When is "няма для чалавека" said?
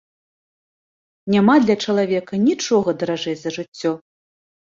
1.33-2.33